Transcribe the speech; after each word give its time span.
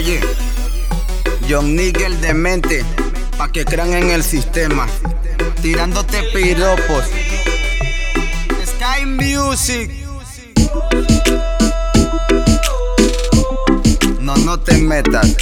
Oye, 0.00 0.18
John 1.46 1.76
Nigel 1.76 2.18
demente, 2.22 2.82
pa' 3.36 3.52
que 3.52 3.66
crean 3.66 3.92
en 3.92 4.08
el 4.08 4.24
sistema. 4.24 4.86
Tirándote 5.60 6.22
piropos. 6.32 7.04
Sky 8.64 9.04
Music. 9.04 9.90
No, 14.20 14.34
no 14.36 14.58
te 14.58 14.78
metas. 14.78 15.36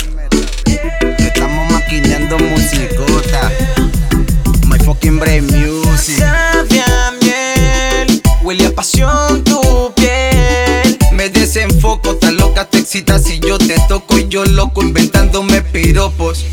Inventándome 14.98 15.62
piropos. 15.62 16.45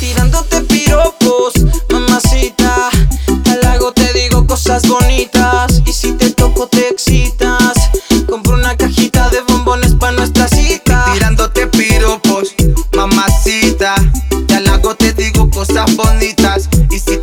Tirándote 0.00 0.60
piropos, 0.62 1.54
mamacita. 1.90 2.90
Al 3.46 3.66
hago 3.66 3.92
te 3.92 4.12
digo 4.12 4.46
cosas 4.46 4.82
bonitas. 4.88 5.80
Y 5.86 5.92
si 5.92 6.12
te 6.12 6.30
toco 6.30 6.66
te 6.66 6.88
excitas. 6.88 7.74
Compro 8.28 8.54
una 8.54 8.76
cajita 8.76 9.30
de 9.30 9.42
bombones 9.42 9.94
pa' 9.94 10.10
nuestra 10.10 10.48
cita. 10.48 11.04
Tirándote 11.12 11.68
piropos, 11.68 12.54
mamacita. 12.94 13.94
Te 14.48 14.54
halago, 14.54 14.96
te 14.96 15.12
digo 15.12 15.48
cosas 15.50 15.94
bonitas. 15.94 16.68
Y 16.90 16.98
si 16.98 17.16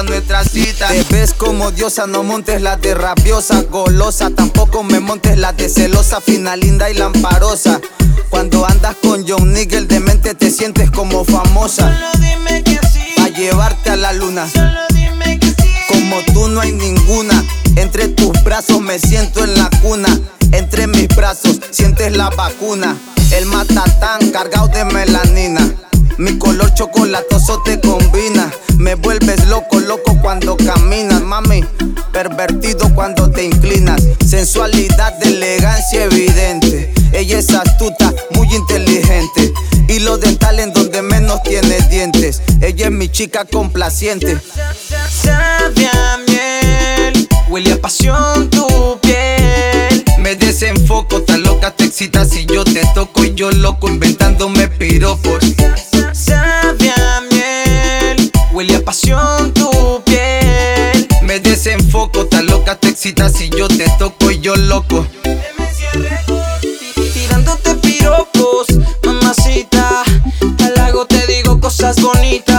pa' 0.00 0.10
nuestra 0.10 0.44
cita. 0.44 0.88
Te 0.88 1.04
ves 1.10 1.34
como 1.34 1.70
diosa, 1.70 2.06
no 2.06 2.22
montes 2.22 2.62
la 2.62 2.76
de 2.76 2.94
rabiosa, 2.94 3.62
golosa. 3.62 4.30
Tampoco 4.30 4.82
me 4.82 5.00
montes 5.00 5.38
la 5.38 5.52
de 5.52 5.68
celosa, 5.68 6.20
fina, 6.20 6.56
linda 6.56 6.90
y 6.90 6.94
lamparosa. 6.94 7.80
Cuando 8.28 8.64
andas 8.66 8.96
con 9.02 9.26
John 9.28 9.52
Nigel 9.52 9.88
de 9.88 10.00
mente 10.00 10.34
te 10.34 10.50
sientes 10.50 10.90
como 10.90 11.24
famosa. 11.24 11.92
Solo 11.92 12.10
dime 12.18 12.62
que 12.62 12.78
sí. 12.92 13.14
Pa' 13.16 13.28
llevarte 13.28 13.90
a 13.90 13.96
la 13.96 14.12
luna. 14.12 14.48
Solo 14.48 14.80
dime 14.94 15.38
que 15.38 15.48
sí. 15.48 15.70
Como 15.88 16.16
tú 16.32 16.48
no 16.48 16.60
hay 16.60 16.72
ninguna. 16.72 17.44
Entre 17.76 18.08
tus 18.08 18.42
brazos 18.44 18.80
me 18.80 18.98
siento 18.98 19.44
en 19.44 19.54
la 19.54 19.68
cuna. 19.82 20.08
Entre 20.52 20.86
mis 20.86 21.08
brazos 21.08 21.60
sientes 21.70 22.16
la 22.16 22.30
vacuna. 22.30 22.96
El 23.32 23.46
matatán 23.46 24.30
cargado 24.30 24.68
de 24.68 24.84
melanina. 24.84 25.74
Mi 26.18 26.38
color 26.38 26.72
chocolatoso 26.74 27.62
te 27.64 27.80
combina. 27.80 28.50
Me 28.78 28.94
vuelves 28.94 29.39
cuando 30.30 30.56
caminas, 30.56 31.22
mami. 31.22 31.64
Pervertido 32.12 32.94
cuando 32.94 33.28
te 33.32 33.42
inclinas. 33.42 34.00
Sensualidad 34.24 35.18
de 35.18 35.30
elegancia 35.30 36.04
evidente. 36.04 36.94
Ella 37.12 37.40
es 37.40 37.50
astuta, 37.50 38.14
muy 38.30 38.46
inteligente. 38.54 39.52
Hilo 39.88 40.18
dental 40.18 40.60
en 40.60 40.72
donde 40.72 41.02
menos 41.02 41.42
tiene 41.42 41.80
dientes. 41.88 42.42
Ella 42.60 42.86
es 42.86 42.92
mi 42.92 43.08
chica 43.08 43.44
complaciente. 43.44 44.38
Sabia 45.10 46.20
miel, 46.28 47.28
huele 47.48 47.72
a 47.72 47.80
pasión 47.80 48.48
tu 48.50 49.00
piel. 49.02 50.04
Me 50.20 50.36
desenfoco, 50.36 51.22
tan 51.22 51.42
loca 51.42 51.72
te 51.72 51.86
excitas 51.86 52.30
si 52.30 52.46
yo 52.46 52.62
te 52.62 52.82
toco 52.94 53.24
y 53.24 53.34
yo 53.34 53.50
loco 53.50 53.88
inventándome 53.88 54.68
piropos. 54.68 55.40
Tan 62.30 62.46
loca 62.46 62.76
te 62.76 62.88
excitas 62.88 63.32
si 63.32 63.50
yo 63.50 63.68
te 63.68 63.86
toco 63.98 64.30
y 64.30 64.40
yo 64.40 64.56
loco. 64.56 65.06
Tirándote 67.12 67.74
piropos, 67.76 68.66
mamacita. 69.04 70.02
Al 70.64 70.78
hago 70.78 71.06
te 71.06 71.26
digo 71.26 71.60
cosas 71.60 72.00
bonitas. 72.00 72.49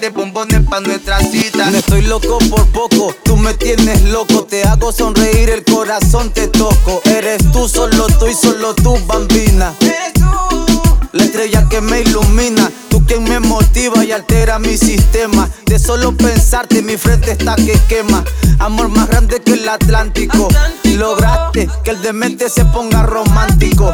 De 0.00 0.08
bombones 0.08 0.62
pa' 0.68 0.80
nuestra 0.80 1.18
cita. 1.20 1.70
No 1.70 1.78
estoy 1.78 2.02
loco 2.02 2.38
por 2.48 2.66
poco, 2.68 3.14
tú 3.22 3.36
me 3.36 3.52
tienes 3.54 4.02
loco. 4.04 4.44
Te 4.44 4.64
hago 4.64 4.92
sonreír, 4.92 5.50
el 5.50 5.64
corazón 5.64 6.32
te 6.32 6.48
toco. 6.48 7.02
Eres 7.04 7.38
tú, 7.52 7.68
solo 7.68 8.06
tú 8.18 8.26
y 8.26 8.34
solo 8.34 8.74
tú, 8.74 8.96
bambina. 9.06 9.74
Eres 9.80 10.14
tú. 10.14 10.80
La 11.12 11.24
estrella 11.24 11.66
que 11.68 11.80
me 11.80 12.00
ilumina, 12.00 12.70
tú 12.88 13.04
quien 13.04 13.24
me 13.24 13.40
motiva 13.40 14.04
y 14.04 14.12
altera 14.12 14.58
mi 14.58 14.76
sistema. 14.78 15.50
De 15.66 15.78
solo 15.78 16.16
pensarte 16.16 16.82
mi 16.82 16.96
frente 16.96 17.32
está 17.32 17.56
que 17.56 17.78
quema. 17.88 18.24
Amor 18.60 18.88
más 18.88 19.08
grande 19.08 19.40
que 19.40 19.54
el 19.54 19.68
Atlántico. 19.68 20.48
Lograste 20.84 21.68
que 21.82 21.90
el 21.90 22.02
demente 22.02 22.50
se 22.50 22.64
ponga 22.66 23.02
romántico. 23.02 23.90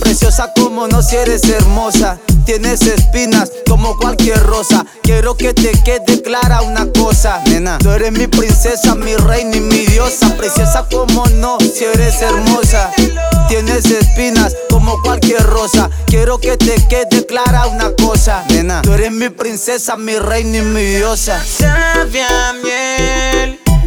Preciosa 0.00 0.52
como 0.56 0.88
no 0.88 1.02
si 1.02 1.16
eres 1.16 1.44
hermosa. 1.44 2.18
Tienes 2.44 2.82
espinas 2.82 3.52
como 3.68 3.96
cualquier 3.96 4.42
rosa. 4.42 4.84
Quiero 5.02 5.36
que 5.36 5.54
te 5.54 5.70
quede 5.82 6.20
clara 6.22 6.62
una 6.62 6.90
cosa, 6.92 7.42
nena. 7.46 7.78
Tú 7.78 7.90
eres 7.90 8.10
mi 8.10 8.26
princesa, 8.26 8.94
mi 8.94 9.14
reina 9.14 9.56
y 9.56 9.60
mi 9.60 9.86
diosa. 9.86 10.34
Preciosa 10.36 10.86
como 10.90 11.24
no 11.36 11.58
si 11.60 11.84
eres 11.84 12.20
hermosa. 12.20 12.90
Tienes 13.48 13.84
espinas 13.86 14.54
como 14.68 15.00
cualquier 15.02 15.42
rosa. 15.44 15.90
Quiero 16.06 16.38
que 16.38 16.56
te 16.56 16.74
quede 16.88 17.24
clara 17.26 17.66
una 17.66 17.92
cosa, 17.92 18.44
nena. 18.48 18.82
Tú 18.82 18.94
eres 18.94 19.12
mi 19.12 19.28
princesa, 19.28 19.96
mi 19.96 20.16
reina 20.18 20.58
y 20.58 20.62
mi 20.62 20.82
diosa. 20.82 21.42
Sabia 21.44 22.54
miel, 22.62 23.37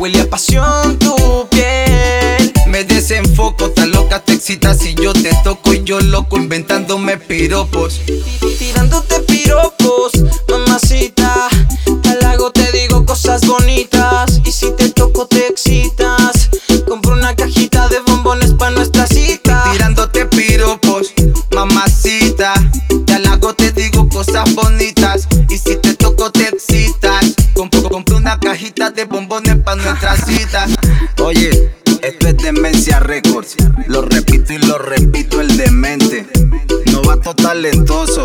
huele 0.01 0.21
a 0.21 0.27
pasión 0.27 0.97
tu 0.97 1.47
piel. 1.51 2.51
Me 2.65 2.83
desenfoco, 2.83 3.69
tan 3.69 3.91
loca 3.91 4.19
te 4.19 4.33
excitas 4.33 4.79
si 4.79 4.95
yo 4.95 5.13
te 5.13 5.29
toco 5.43 5.73
y 5.75 5.83
yo 5.83 5.99
loco 5.99 6.37
inventándome 6.37 7.17
piropos. 7.17 8.01
Tirándote 8.57 9.19
piropos, 9.19 10.13
bombones 29.05 29.57
pa' 29.57 29.75
nuestra 29.75 30.15
cita. 30.15 30.67
Oye, 31.23 31.71
esto 32.01 32.27
es 32.27 32.37
Demencia 32.37 32.99
Records. 32.99 33.55
Lo 33.87 34.01
repito 34.01 34.53
y 34.53 34.57
lo 34.59 34.77
repito, 34.77 35.41
el 35.41 35.55
demente. 35.57 36.27
Novato 36.91 37.33
talentoso, 37.33 38.23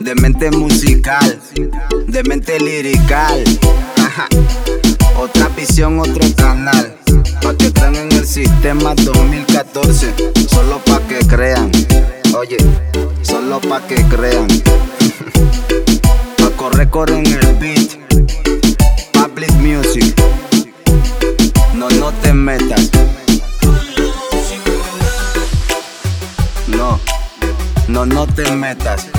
demente 0.00 0.50
musical, 0.50 1.40
demente 2.06 2.58
lirical. 2.60 3.44
Otra 5.16 5.48
visión, 5.48 5.98
otro 5.98 6.24
canal. 6.36 6.96
Pa' 7.42 7.54
que 7.56 7.72
crean 7.72 7.96
en 7.96 8.12
el 8.12 8.26
sistema 8.26 8.94
2014. 8.94 10.14
Solo 10.48 10.78
pa' 10.84 11.00
que 11.08 11.18
crean. 11.26 11.70
Oye, 12.36 12.58
solo 13.22 13.60
pa' 13.60 13.86
que 13.86 13.96
crean. 14.04 14.46
Paco 16.38 16.70
Record 16.70 17.10
en 17.10 17.26
el 17.26 17.47
No, 28.06 28.28
te 28.28 28.48
metas. 28.52 29.17